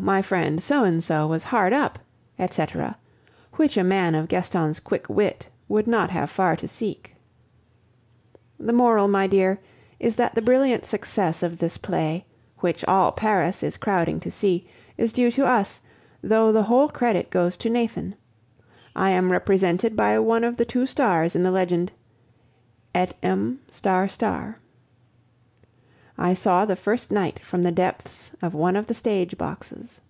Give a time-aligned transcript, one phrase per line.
[0.00, 1.98] my friend So and So was hard up!"
[2.38, 2.96] etc.,
[3.54, 7.16] which a man of Gaston's quick wit would not have far to seek.
[8.58, 9.58] The moral, my dear,
[9.98, 12.24] is that the brilliant success of this play,
[12.58, 14.64] which all Paris is crowding to see,
[14.96, 15.80] is due to us,
[16.22, 18.14] though the whole credit goes to Nathan.
[18.94, 21.90] I am represented by one of the two stars in the legend:
[22.94, 23.58] Et M.
[26.22, 30.02] I saw the first night from the depths of one of the stage boxes.